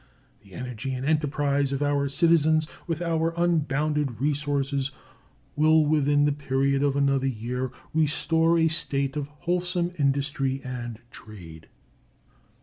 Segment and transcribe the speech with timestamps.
[0.43, 4.89] The energy and enterprise of our citizens, with our unbounded resources,
[5.55, 11.67] will within the period of another year restore a state of wholesome industry and trade.